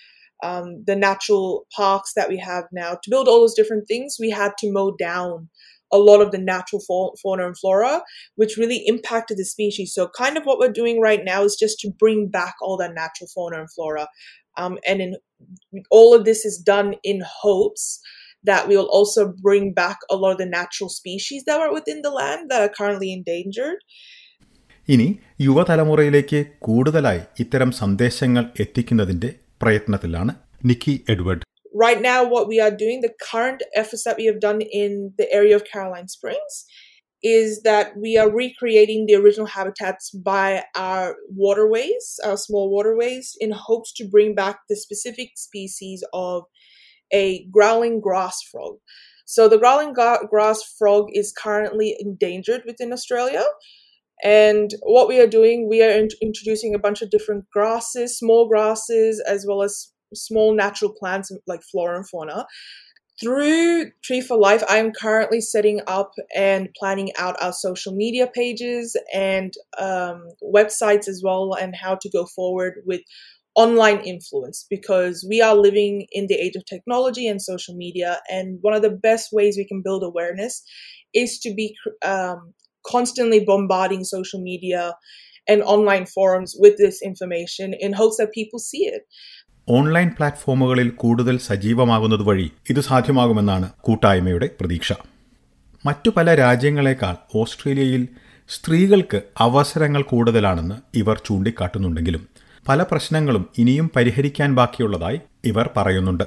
um, 0.43 0.83
the 0.87 0.95
natural 0.95 1.67
parks 1.75 2.13
that 2.15 2.29
we 2.29 2.37
have 2.37 2.63
now. 2.71 2.93
To 3.03 3.09
build 3.09 3.27
all 3.27 3.41
those 3.41 3.53
different 3.53 3.87
things, 3.87 4.15
we 4.19 4.29
had 4.29 4.53
to 4.59 4.71
mow 4.71 4.95
down 4.97 5.49
a 5.91 5.97
lot 5.97 6.21
of 6.21 6.31
the 6.31 6.37
natural 6.37 6.81
fauna 7.21 7.45
and 7.45 7.57
flora, 7.57 8.01
which 8.35 8.57
really 8.57 8.81
impacted 8.85 9.37
the 9.37 9.45
species. 9.45 9.93
So, 9.93 10.07
kind 10.07 10.37
of 10.37 10.43
what 10.45 10.57
we're 10.57 10.71
doing 10.71 11.01
right 11.01 11.23
now 11.23 11.43
is 11.43 11.57
just 11.59 11.79
to 11.79 11.91
bring 11.99 12.29
back 12.29 12.55
all 12.61 12.77
that 12.77 12.93
natural 12.93 13.29
fauna 13.33 13.59
and 13.59 13.71
flora. 13.71 14.07
Um, 14.57 14.77
and 14.87 15.01
in 15.01 15.15
all 15.91 16.13
of 16.15 16.23
this 16.23 16.45
is 16.45 16.57
done 16.57 16.95
in 17.03 17.21
hopes 17.25 17.99
that 18.44 18.68
we 18.68 18.76
will 18.76 18.90
also 18.98 19.32
bring 19.46 19.72
back 19.72 19.98
a 20.10 20.16
lot 20.16 20.32
of 20.32 20.38
the 20.38 20.46
natural 20.46 20.90
species 21.00 21.44
that 21.46 21.60
are 21.60 21.72
within 21.72 22.00
the 22.02 22.10
land 22.20 22.50
that 22.50 22.60
are 22.62 22.72
currently 22.80 23.10
endangered. 23.18 23.78
ഇനി 24.92 25.08
യുവതലമുറയിലേക്ക് 25.46 26.40
കൂടുതലായി 26.66 27.20
ഇത്തരം 27.42 27.70
സന്ദേശങ്ങൾ 27.82 28.44
എത്തിക്കുന്നതിന്റെ 28.64 29.30
പ്രയത്നത്തിലാണ് 29.62 30.34
Nikki 30.70 30.96
Edward 31.14 31.46
Right 31.82 32.00
now, 32.02 32.20
what 32.28 32.48
we 32.48 32.56
are 32.60 32.74
doing, 32.82 33.00
the 33.00 33.14
current 33.32 33.60
efforts 33.80 34.02
that 34.06 34.16
we 34.20 34.24
have 34.30 34.40
done 34.40 34.60
in 34.60 35.14
the 35.20 35.26
area 35.32 35.54
of 35.58 35.62
Caroline 35.72 36.08
Springs, 36.08 36.54
is 37.22 37.62
that 37.62 37.96
we 37.96 38.16
are 38.16 38.30
recreating 38.30 39.06
the 39.06 39.14
original 39.14 39.46
habitats 39.46 40.10
by 40.10 40.64
our 40.74 41.16
waterways, 41.30 42.18
our 42.24 42.36
small 42.36 42.70
waterways, 42.70 43.36
in 43.38 43.52
hopes 43.52 43.92
to 43.98 44.08
bring 44.08 44.34
back 44.34 44.56
the 44.68 44.76
specific 44.76 45.30
species 45.36 46.02
of 46.12 46.44
a 47.11 47.45
growling 47.51 48.01
grass 48.01 48.41
frog. 48.51 48.77
So, 49.25 49.47
the 49.47 49.57
growling 49.57 49.93
grass 49.93 50.63
frog 50.77 51.07
is 51.13 51.33
currently 51.33 51.95
endangered 51.99 52.61
within 52.65 52.93
Australia. 52.93 53.43
And 54.23 54.71
what 54.81 55.07
we 55.07 55.19
are 55.19 55.27
doing, 55.27 55.67
we 55.67 55.83
are 55.83 55.89
in- 55.89 56.09
introducing 56.21 56.73
a 56.73 56.79
bunch 56.79 57.01
of 57.01 57.09
different 57.09 57.45
grasses, 57.51 58.17
small 58.17 58.47
grasses, 58.47 59.21
as 59.27 59.45
well 59.47 59.61
as 59.61 59.91
small 60.13 60.53
natural 60.53 60.93
plants 60.97 61.31
like 61.47 61.61
flora 61.63 61.97
and 61.97 62.07
fauna. 62.07 62.45
Through 63.19 63.91
Tree 64.03 64.19
for 64.19 64.37
Life, 64.37 64.61
I 64.67 64.77
am 64.77 64.91
currently 64.91 65.39
setting 65.39 65.79
up 65.87 66.11
and 66.35 66.69
planning 66.77 67.11
out 67.17 67.41
our 67.41 67.53
social 67.53 67.95
media 67.95 68.27
pages 68.27 68.97
and 69.13 69.53
um, 69.77 70.27
websites 70.43 71.07
as 71.07 71.21
well, 71.23 71.53
and 71.53 71.73
how 71.75 71.95
to 71.95 72.09
go 72.09 72.25
forward 72.25 72.81
with 72.85 73.01
online 73.55 73.99
influence 74.03 74.65
because 74.69 75.25
we 75.27 75.41
are 75.41 75.55
living 75.57 76.07
in 76.11 76.27
the 76.27 76.35
age 76.35 76.55
of 76.55 76.65
technology 76.65 77.27
and 77.27 77.41
social 77.41 77.75
media. 77.75 78.17
And 78.29 78.59
one 78.61 78.73
of 78.73 78.81
the 78.81 78.95
best 79.07 79.31
ways 79.31 79.55
we 79.57 79.65
can 79.65 79.81
build 79.81 80.03
awareness 80.03 80.63
is 81.13 81.39
to 81.39 81.53
be 81.53 81.67
um, 82.05 82.53
constantly 82.85 83.39
bombarding 83.41 84.03
social 84.05 84.41
media 84.41 84.93
and 85.47 85.61
online 85.65 86.05
forums 86.07 86.55
with 86.57 86.77
this 86.77 87.01
information 87.01 87.73
in 87.79 87.93
hopes 87.93 88.17
that 88.17 88.31
people 88.33 88.59
see 88.61 88.85
it. 88.95 89.03
Online 89.67 90.09
പ്ലാറ്റ്ഫോമുകളിൽ 90.09 90.89
കൂടുതൽ 91.01 91.35
സജീവമാകുന്നത് 91.45 92.23
വഴി 92.23 92.45
ഇത് 92.69 92.79
സാധ്യമാകുമെന്നാണ് 92.81 93.67
കൂട്ടായ്മയുടെ 93.81 94.47
പ്രതീക്ഷ 94.59 94.93
മറ്റു 95.83 96.09
പല 96.09 96.35
രാജ്യങ്ങളെക്കാൾ 96.35 97.15
ഓസ്ട്രേലിയയിൽ 97.41 98.03
സ്ത്രീകൾക്ക് 98.49 99.19
അവസരങ്ങൾ 99.45 100.01
കൂടുതലാണെന്ന് 100.11 100.77
ഇവർ 101.01 101.15
ചൂണ്ടിക്കാട്ടുന്നുണ്ടെങ്കിലും 101.27 102.23
പല 102.67 102.83
പ്രശ്നങ്ങളും 102.83 103.45
ഇനിയും 103.57 103.91
പരിഹരിക്കാൻ 103.95 104.55
ബാക്കിയുള്ളതായി 104.55 105.19
ഇവർ 105.45 105.69
പറയുന്നുണ്ട്. 105.77 106.23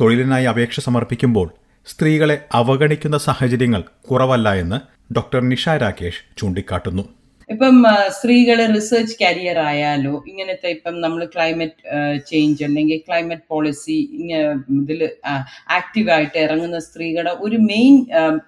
തൊഴിലിനായി 0.00 0.44
അപേക്ഷ 0.44 0.80
സമർപ്പിക്കുമ്പോൾ 0.80 1.50
സ്ത്രീകളെ 1.86 2.44
അവഗണിക്കുന്ന 2.52 3.18
സാഹചര്യങ്ങൾ 3.18 3.84
കുറവല്ല 4.10 4.54
എന്ന് 4.54 4.78
ഡോക്ടർ 5.14 5.40
നിഷ 5.40 5.68
രാകേഷ് 5.68 6.38
ചൂണ്ടിക്കാട്ടുന്നു. 6.38 7.02
ഇപ്പം 7.48 7.76
സ്ത്രീകൾ 8.16 8.58
റിസർച്ച് 8.74 9.14
കരിയർ 9.20 9.58
ആയാലോ 9.68 10.14
ഇങ്ങനത്തെ 10.30 10.68
ഇപ്പം 10.74 10.96
നമ്മൾ 11.04 11.22
ക്ലൈമറ്റ് 11.34 11.82
ചേഞ്ച് 12.30 12.62
അല്ലെങ്കിൽ 12.66 12.98
ക്ലൈമറ്റ് 13.06 13.46
പോളിസി 13.52 13.96
ഇതിൽ 14.80 15.00
ആക്റ്റീവായിട്ട് 15.78 16.38
ഇറങ്ങുന്ന 16.44 16.80
സ്ത്രീകളുടെ 16.88 17.32
ഒരു 17.46 17.58
മെയിൻ 17.70 17.94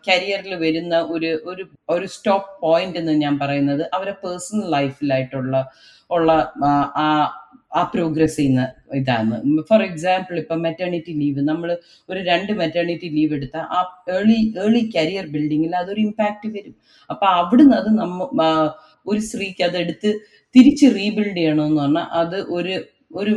കരിയറിൽ 0.08 0.54
വരുന്ന 0.64 0.96
ഒരു 1.14 1.30
ഒരു 1.52 1.64
ഒരു 1.94 2.08
സ്റ്റോപ്പ് 2.16 2.50
പോയിന്റ് 2.64 3.00
എന്ന് 3.02 3.14
ഞാൻ 3.24 3.36
പറയുന്നത് 3.44 3.84
അവരെ 3.98 4.14
പേഴ്സണൽ 4.24 4.66
ലൈഫിലായിട്ടുള്ള 4.76 5.56
ഉള്ള 6.10 6.30
ആ 7.00 7.06
ആ 7.72 7.80
പ്രോഗ്രസ് 7.92 8.36
ചെയ്യുന്ന 8.36 8.62
ഇതാണ്. 8.98 9.34
ഫോർ 9.68 9.80
എക്സാമ്പിൾ 9.82 10.36
ഇപ്പം 10.40 10.60
മെറ്റേണിറ്റി 10.66 11.12
ലീവ് 11.18 11.42
നമ്മൾ 11.50 11.68
ഒരു 12.08 12.20
രണ്ട് 12.30 12.52
മെറ്റേണിറ്റി 12.60 13.08
ലീവ് 13.16 13.34
എടുത്താൽ 13.36 13.64
ആ 13.76 13.80
ഏർലി 14.14 14.38
ഏർലി 14.62 14.82
കരിയർ 14.96 15.26
ബിൽഡിങ്ങിൽ 15.34 15.74
അതൊരു 15.82 16.00
ഇമ്പാക്റ്റ് 16.06 16.48
വരും. 16.56 16.74
അപ്പൊ 17.10 17.26
അവിടുന്ന് 17.38 17.76
അത് 17.80 17.90
നമ്മ 18.00 18.48
ഒരു 19.06 19.20
സ്ത്രീക്ക് 19.20 19.62
അതെടുത്ത് 19.62 20.10
തിരിച്ച് 20.54 20.86
റീബിൽഡ് 20.96 21.36
ചെയ്യണമെന്ന് 21.36 21.82
പറഞ്ഞാൽ 21.82 22.06
അത് 22.20 22.38
ഒരു 22.58 22.74
ഒരു 23.16 23.32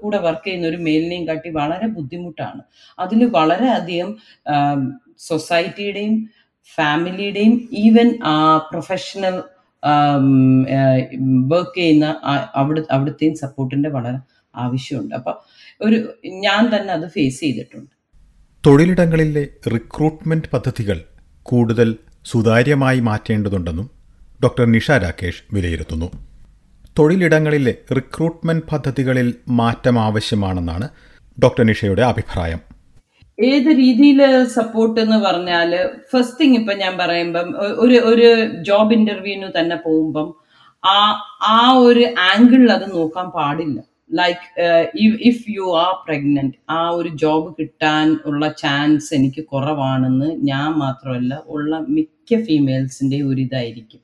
കൂടെ 0.00 0.18
വർക്ക് 0.18 0.44
ചെയ്യുന്ന 0.46 0.66
ഒരു 0.68 0.76
മെയിലിനെയും 0.76 1.28
കാട്ടി 1.28 1.50
വളരെ 1.50 1.86
ബുദ്ധിമുട്ടാണ്. 1.86 2.62
അതിൽ 2.98 3.24
വളരെയധികം 3.24 4.10
സൊസൈറ്റിയുടെയും 5.18 6.28
ഫാമിലിയുടെയും 6.78 7.68
ഈവൻ 7.72 8.18
ആ 8.24 8.34
പ്രൊഫഷണൽ 8.70 9.42
വർക്ക് 11.52 11.78
ചെയ്യുന്ന 11.78 12.06
അവിടെ 12.54 12.82
അവിടുത്തെയും 12.90 13.34
സപ്പോർട്ടിന്റെ 13.34 13.88
വളരെ 13.88 14.18
ആവശ്യമുണ്ട്. 14.54 15.14
അപ്പൊ 15.14 15.32
ഒരു 15.80 15.98
ഞാൻ 16.26 16.62
തന്നെ 16.74 16.92
അത് 16.92 17.06
ഫേസ് 17.08 17.40
ചെയ്തിട്ടുണ്ട്. 17.40 17.90
തൊഴിലിടങ്ങളിലെ 18.66 19.44
റിക്രൂട്ട്മെന്റ് 19.74 20.48
പദ്ധതികൾ 20.52 20.98
കൂടുതൽ 21.42 21.98
സുതാര്യമായി 22.32 23.00
മാറ്റേണ്ടതുണ്ടെന്നും 23.00 24.01
ഡോക്ടർ 24.42 24.64
നിഷ 24.74 24.90
രാകേഷ് 25.04 25.42
വിലയിരുത്തുന്നു. 25.54 26.08
തൊഴിലിടങ്ങളിലെ 26.98 27.72
റിക്രൂട്ട്മെന്റ് 27.98 28.66
പദ്ധതികളിൽ 28.72 29.28
മാറ്റം 29.60 29.96
ആവശ്യമാണെന്നാണ് 29.98 30.86
ഡോക്ടർ 31.38 31.64
നിഷയുടെ 31.70 32.02
അഭിപ്രായം. 32.02 32.60
ഏത് 33.38 33.70
രീതിയിൽ 33.82 34.20
സപ്പോർട്ട് 34.56 34.98
എന്ന് 35.00 35.18
പറഞ്ഞാൽ 35.26 35.70
ഫസ്റ്റ് 36.12 36.40
തിങ് 36.40 36.56
ഇപ്പം 36.60 36.76
ഞാൻ 36.78 36.94
പറയുമ്പം 36.98 37.46
ഒരു 37.84 37.96
ഒരു 38.10 38.28
ജോബ് 38.68 38.94
ഇന്റർവ്യൂവിന് 38.98 39.48
തന്നെ 39.58 39.76
പോകുമ്പം 39.86 40.28
ആ 40.84 40.98
ആ 41.54 41.58
ഒരു 41.86 42.04
ആംഗിളിൽ 42.30 42.70
അത് 42.72 42.86
നോക്കാൻ 42.96 43.26
പാടില്ല. 43.38 43.78
Like 44.12 44.46
if 45.30 45.44
you 45.56 45.66
are 45.82 45.92
pregnant 46.06 46.56
ആ 46.70 46.80
ഒരു 46.98 47.10
ജോബ് 47.22 47.48
കിട്ടാൻ 47.58 48.06
ഉള്ള 48.30 48.48
ചാൻസ് 48.62 49.08
എനിക്ക് 49.18 49.42
കുറവാണെന്ന് 49.52 50.28
ഞാൻ 50.50 50.68
മാത്രമല്ല 50.84 51.34
ഉള്ള 51.54 51.72
മിക്ക 51.96 52.40
ഫീമെയിൽസിന്റെ 52.46 53.18
ഒരു 53.30 53.40
ഇതായിരിക്കും. 53.46 54.00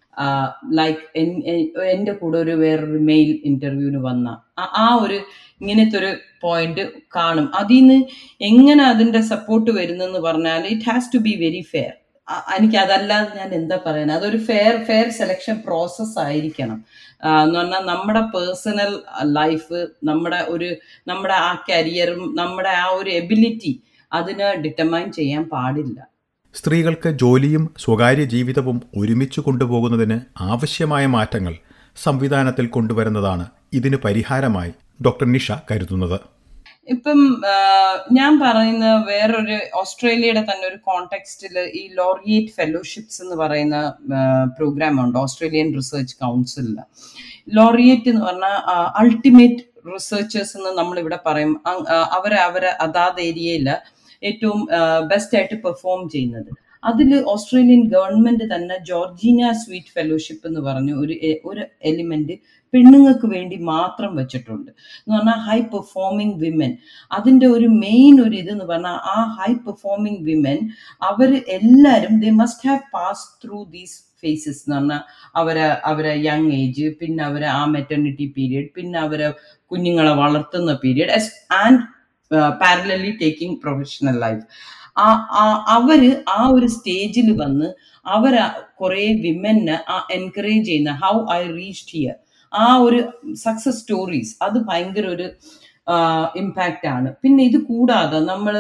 ലൈക്ക് 0.79 1.03
എന്റെ 1.95 2.13
കൂടെ 2.21 2.37
ഒരു 2.45 2.55
വേറൊരു 2.63 3.01
മെയിൽ 3.11 3.31
ഇന്റർവ്യൂവിന് 3.51 4.01
വന്ന 4.09 4.29
ആ 4.85 4.89
ഒരു 5.05 5.19
ഇങ്ങനത്തെ 5.61 5.97
ഒരു 6.01 6.11
പോയിന്റ് 6.45 6.83
കാണും. 7.17 7.47
അതിൽ 7.61 7.79
നിന്ന് 7.81 7.99
എങ്ങനെ 8.51 8.83
അതിന്റെ 8.93 9.21
സപ്പോർട്ട് 9.33 9.71
വരുന്നെന്ന് 9.79 10.21
പറഞ്ഞാൽ 10.27 10.63
it 10.75 10.87
has 10.91 11.11
to 11.15 11.21
be 11.27 11.35
very 11.45 11.63
fair 11.73 11.95
എനിക്ക് 12.59 12.77
അതല്ലാതെ 12.77 13.31
ഞാൻ 13.39 13.51
എന്താ 13.55 13.77
പറയുന്നത് 13.87 14.17
അതൊരു 14.19 14.39
ഫെയർ 14.49 14.75
ഫെയർ 14.85 15.09
സെലക്ഷൻ 15.11 15.57
പ്രോസസ് 15.67 16.19
ആയിരിക്കണം. 16.19 16.79
എന്ന് 17.45 17.59
പറഞ്ഞാൽ 17.59 17.85
നമ്മുടെ 17.93 18.21
പേഴ്സണൽ 18.35 18.93
ലൈഫ് 19.39 19.79
നമ്മുടെ 20.05 20.41
ഒരു 20.49 20.69
നമ്മുടെ 21.09 21.35
ആ 21.35 21.51
കരിയറും 21.71 22.23
നമ്മുടെ 22.37 22.69
ആ 22.69 22.87
ഒരു 22.99 23.11
എബിലിറ്റി 23.11 23.73
അതിന് 24.13 24.63
ഡിറ്റർമൈൻ 24.65 25.13
ചെയ്യാൻ 25.13 25.45
പാടില്ല. 25.45 25.99
സ്ത്രീകൾക്ക് 26.55 27.09
ജോലിയും 27.09 27.65
സ്വകാര്യ 27.79 28.25
ജീവിതവും 28.25 28.79
ഒരുമിച്ച് 28.97 29.41
കൊണ്ടുപോകുന്നതിന് 29.41 30.21
ആവശ്യമായ 30.41 31.07
മാറ്റങ്ങൾ 31.07 31.55
സംവിധാനത്തിൽ 31.97 32.67
കൊണ്ടുവരുന്നതാണ് 32.67 33.47
ഇതിന് 33.73 33.97
പരിഹാരമായി 33.97 34.73
ഡോക്ടർ 35.07 35.27
നിഷ 35.33 35.53
കരുതുന്നത്. 35.71 36.19
ഇപ്പം 36.89 37.19
ഞാൻ 38.19 38.33
പറയുന്ന 38.43 38.87
വേറൊരു 39.09 39.57
ഓസ്ട്രേലിയയുടെ 39.81 40.43
തന്നെ 40.51 40.65
ഒരു 40.69 40.79
കോണ്ടെക്സ്റ്റിൽ 40.89 41.55
ഈ 41.81 41.83
ലോറിയേറ്റ് 41.99 42.53
ഫെലോഷിപ്സ് 42.59 43.19
എന്ന് 43.25 43.37
പറയുന്ന 43.43 43.79
പ്രോഗ്രാം 44.59 44.95
ഉണ്ട് 45.05 45.19
ഓസ്ട്രേലിയൻ 45.25 45.69
റിസർച്ച് 45.79 46.17
കൗൺസിലിൽ 46.25 46.79
ലോറിയേറ്റ് 47.59 48.11
എന്ന് 48.13 48.23
പറഞ്ഞാൽ 48.29 48.57
അൾട്ടിമേറ്റ് 49.03 49.65
റിസർച്ചേഴ്സ് 49.95 50.55
എന്ന് 50.59 50.73
നമ്മളിവിടെ 50.81 51.19
പറയും. 51.27 51.53
അവരെ 52.17 52.39
അവരെ 52.49 52.71
അതാത് 52.87 53.21
ഏരിയയിൽ 53.29 53.69
ഏറ്റവും 54.23 54.61
ബെസ്റ്റ് 55.13 55.37
ആയിട്ട് 55.39 55.57
പെർഫോം 55.67 56.01
ചെയ്യുന്നത്. 56.15 56.51
അതിൽ 56.83 57.11
ഓസ്ട്രേലിയൻ 57.33 57.83
ഗവൺമെന്റ് 57.95 58.45
തന്നെ 58.53 58.77
ജോർജീന 58.89 59.51
സ്വീറ്റ് 59.61 59.93
ഫെലോഷിപ്പ് 59.97 60.47
എന്ന് 60.49 60.61
പറഞ്ഞ 60.61 60.91
ഒരു 61.03 61.15
ഒരു 61.45 61.63
എലിമെന്റ് 61.85 62.35
പെണ്ണുങ്ങൾക്ക് 62.75 63.27
വേണ്ടി 63.35 63.57
മാത്രം 63.71 64.11
വെച്ചിട്ടുണ്ട്. 64.17 64.71
എന്ന് 64.99 65.15
പറഞ്ഞാൽ 65.15 65.39
ഹൈ 65.47 65.59
പെർഫോമിംഗ് 65.71 66.37
വിമൻ 66.43 66.73
അതിന്റെ 67.11 67.47
ഒരു 67.57 67.69
മെയിൻ 67.83 68.15
ഒരു 68.25 68.37
ഇത് 68.43 68.51
എന്ന് 68.55 68.67
പറഞ്ഞാൽ 68.71 68.99
ആ 69.13 69.17
ഹൈ 69.39 69.51
പെർഫോമിംഗ് 69.65 70.23
വിമൻ 70.29 70.59
അവർ 71.03 71.31
എല്ലാവരും 71.57 72.15
they 72.21 72.33
must 72.41 72.69
have 72.69 72.85
pass 72.95 73.27
through 73.43 73.61
these 73.71 73.97
phases 74.23 74.63
എന്ന് 74.65 74.77
പറഞ്ഞാൽ 74.77 75.03
അവരെ 75.37 75.67
അവരെ 75.85 76.15
യങ് 76.23 76.51
ഏജ് 76.55 76.87
പിന്നെ 77.01 77.23
അവരെ 77.25 77.49
ആ 77.51 77.61
മെറ്റർണിറ്റി 77.75 78.27
പീരിയഡ് 78.37 78.71
പിന്നെ 78.77 78.99
അവരെ 79.01 79.29
കുഞ്ഞുങ്ങളെ 79.71 80.15
വളർത്തുന്ന 80.17 80.73
period 80.83 81.15
and 81.59 81.83
parallelly 82.61 83.13
taking 83.21 83.59
professional 83.63 84.17
life 84.21 84.43
അവർ 85.69 86.01
ആ 86.29 86.41
ഒരു 86.49 86.67
സ്റ്റേജിൽ 86.67 87.29
വന്ന് 87.37 87.69
അവർ 88.07 88.35
കുറെ 88.75 89.05
വിമനെ 89.25 89.77
എൻകറേജ് 90.11 90.67
ചെയ്യുന്ന 90.67 90.93
ഹൗ 91.03 91.15
ഐ 91.33 91.43
റീച്ച്ഡ് 91.53 91.95
ഹിയർ 91.95 92.17
ആ 92.53 92.67
ഒരു 92.79 93.01
സക്സസ് 93.35 93.81
സ്റ്റോറീസ് 93.81 94.37
അത് 94.43 94.59
ഭയങ്കര 94.59 95.07
ഒരു 95.07 95.27
ഇമ്പാക്റ്റ് 96.37 96.89
ആണ്. 96.89 97.15
പിന്നെ 97.23 97.45
ഇത് 97.45 97.59
കൂടാതെ 97.63 98.19
നമ്മൾ 98.21 98.55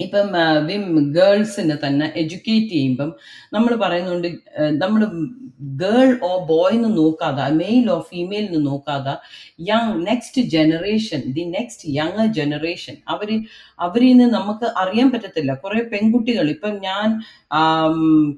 ഇപ്പം 0.00 0.28
വിം 0.68 0.84
ഗേൾസിനെ 1.16 1.74
തന്നെ 1.82 2.06
എഡ്യൂക്കേറ്റ് 2.20 2.70
ചെയ്യുമ്പം 2.70 3.10
നമ്മൾ 3.54 3.72
പറയുന്നുണ്ട് 3.82 4.28
നമ്മൾ 4.82 5.02
ഗേൾ 5.82 6.10
ഓ 6.22 6.30
ബോയ് 6.48 6.74
എന്ന് 6.78 6.90
നോക്കാതെ 6.96 7.44
മെയിൽ 7.60 7.84
ഓ 7.90 7.98
ഫീമെയിൽ 8.08 8.44
എന്ന് 8.48 8.62
നോക്കാതെ 8.66 9.14
young 9.68 9.94
next 10.08 10.42
generation 10.54 11.22
the 11.36 11.44
next 11.54 11.94
young 11.98 12.26
generation 12.38 12.96
അവർ 13.06 13.30
അവരിൽ 13.78 14.12
നിന്ന് 14.12 14.28
നമുക്ക് 14.34 14.66
അറിയാൻ 14.82 15.08
പറ്റത്തില്ല. 15.14 15.54
കുറെ 15.64 15.82
പെൺകുട്ടികൾ 15.92 16.48
ഇപ്പം 16.50 16.74
ഞാൻ 16.88 17.08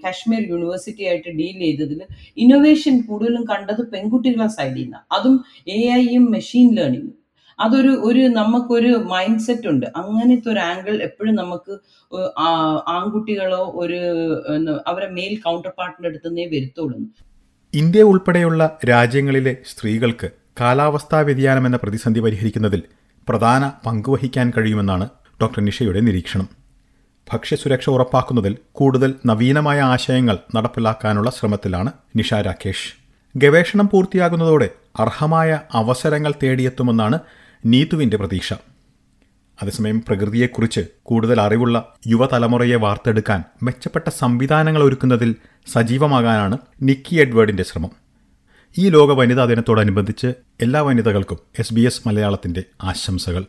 കാശ്മീർ 0.04 0.42
യൂണിവേഴ്സിറ്റി 0.52 1.04
ആയിട്ട് 1.10 1.30
ഡീൽ 1.40 1.58
ചെയ്തതിൽ 1.64 2.00
ഇന്നോവേഷൻ 2.36 2.96
കൂടുതലും 3.08 3.44
കണ്ടത് 3.52 3.84
പെൺകുട്ടികളെ 3.94 4.48
സൈഡിൽ 4.58 4.82
നിന്നാണ് 4.82 5.06
അതും 5.18 5.36
എ 5.68 5.80
ഐയും 6.00 6.26
മെഷീൻ 6.36 6.68
ലേണിംഗും 6.78 7.14
അതൊരു 7.58 7.92
ഒരു 8.08 8.22
നമുക്കൊരു 8.38 8.90
മൈൻഡ് 9.12 9.40
സെറ്റ് 9.40 9.68
ഉണ്ട്. 9.68 9.86
അങ്ങനത്തെ 9.96 10.48
ഒരു 10.52 10.60
ആംഗിൾ 10.70 10.94
എപ്പോഴും 11.02 11.34
നമുക്ക് 11.34 11.75
ആൺകുട്ടികളോ 12.88 13.62
ഒരു 13.82 14.00
അവരെ 14.86 15.08
മെയിൽ 15.10 15.34
കൗണ്ടർ 15.44 15.72
പാർട്ടിന്റെ 15.78 16.08
അടുത്തുനിന്നേ 16.08 16.46
വരുത്തുള്ളൂ. 16.52 16.98
ഇന്ത്യ 17.75 18.02
ഉൾപ്പെടെയുള്ള 18.02 18.78
രാജ്യങ്ങളിലെ 18.88 19.56
സ്ത്രീകൾക്ക് 19.70 20.30
കാലാവസ്ഥാ 20.60 21.20
വ്യതിയാനം 21.20 21.66
എന്ന 21.66 21.76
പ്രതിസന്ധി 21.76 22.20
പരിഹരിക്കുന്നതിൽ 22.20 22.82
പ്രധാന 23.28 23.72
പങ്കുവഹിക്കാൻ 23.86 24.52
കഴിയുമെന്നാണ് 24.56 25.08
ഡോക്ടർ 25.42 25.60
നിഷയുടെ 25.64 26.00
നിരീക്ഷണം. 26.00 26.48
ഭക്ഷ്യസുരക്ഷ 27.32 27.86
ഉറപ്പാക്കുന്നതിൽ 27.90 28.54
കൂടുതൽ 28.72 29.14
നവീനമായ 29.26 29.80
ആശയങ്ങൾ 29.80 30.36
നടപ്പിലാക്കാനുള്ള 30.56 31.30
ശ്രമത്തിലാണ് 31.30 31.90
നിഷ 32.16 32.34
രാകേഷ്. 32.34 32.86
ഗവേഷണം 33.34 33.88
പൂർത്തിയാകുന്നതോടെ 33.92 34.68
അർഹമായ 35.00 35.60
അവസരങ്ങൾ 35.75 36.34
തേടിയെത്തുമെന്നാണ് 36.42 37.18
നീതുവിന്റെ 37.66 38.16
പ്രതീക്ഷ. 38.16 38.52
അതേസമയം 39.62 40.00
പ്രകൃതിയെക്കുറിച്ച് 40.00 40.80
കൂടുതൽ 41.02 41.40
അറിവുള്ള 41.40 41.94
യുവതലമുറയെ 42.06 42.76
വാർത്തെടുക്കാൻ 42.76 43.44
മെച്ചപ്പെട്ട 43.62 44.08
സംവിധാനങ്ങൾ 44.08 44.82
ഒരുക്കുന്നതിൽ 44.82 45.35
സജീവമാകാനാണ് 45.66 46.58
നിക്കി 46.82 47.16
എഡ്വേർഡിന്റെ 47.16 47.62
ശ്രമം. 47.62 47.90
ഈ 48.78 48.88
ലോക 48.88 49.11
വനിതാ 49.11 49.44
ദിനത്തോടനുബന്ധിച്ച് 49.44 50.26
എല്ലാ 50.61 50.80
വനിതകൾക്കും 50.80 51.38
എസ് 51.58 51.75
ബി 51.75 51.80
എസ് 51.80 52.08
മലയാളത്തിന്റെ 52.08 52.64
ആശംസകൾ. 52.82 53.44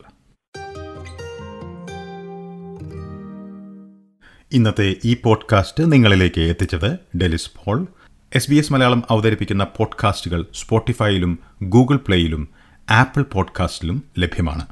ഇന്നത്തെ 4.52 4.96
ഈ 5.04 5.16
പോഡ്കാസ്റ്റ് 5.24 5.92
നിങ്ങളിലേക്ക് 5.92 6.40
എത്തിച്ചത് 6.40 6.98
Delys 7.16 7.50
Paul. 7.64 7.86
S 8.34 8.50
B 8.50 8.56
S 8.56 8.72
Malayalam 8.72 9.02
അവതരിപ്പിക്കുന്ന 9.10 9.66
പോഡ്കാസ്റ്റുകൾ 9.76 10.46
സ്പോട്ടിഫൈയിലും 10.54 11.38
ഗൂഗിൾ 11.62 11.96
പ്ലേയിലും 11.96 12.57
ആപ്പിൾ 12.90 13.22
പോഡ്കാസ്റ്റിലും 13.22 14.04
ലഭ്യമാണ്. 14.18 14.66